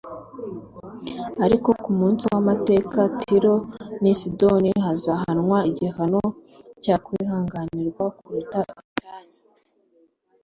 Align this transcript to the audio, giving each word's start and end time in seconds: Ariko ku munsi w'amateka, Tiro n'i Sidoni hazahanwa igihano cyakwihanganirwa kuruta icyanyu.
Ariko 1.45 1.69
ku 1.83 1.89
munsi 1.99 2.23
w'amateka, 2.33 2.99
Tiro 3.21 3.55
n'i 4.01 4.13
Sidoni 4.19 4.71
hazahanwa 4.85 5.57
igihano 5.71 6.21
cyakwihanganirwa 6.83 8.05
kuruta 8.17 8.59
icyanyu. 8.81 9.37